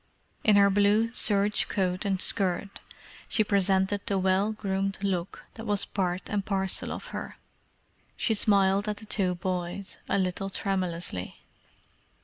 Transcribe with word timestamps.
In 0.43 0.55
her 0.55 0.71
blue 0.71 1.13
serge 1.13 1.67
coat 1.67 2.05
and 2.05 2.19
skirt 2.19 2.79
she 3.29 3.43
presented 3.43 4.01
the 4.07 4.17
well 4.17 4.51
groomed 4.51 4.97
look 5.03 5.43
that 5.53 5.67
was 5.67 5.85
part 5.85 6.27
and 6.27 6.43
parcel 6.43 6.91
of 6.91 7.09
her. 7.09 7.37
She 8.17 8.33
smiled 8.33 8.89
at 8.89 8.97
the 8.97 9.05
two 9.05 9.35
boys, 9.35 9.99
a 10.09 10.17
little 10.17 10.49
tremulously. 10.49 11.41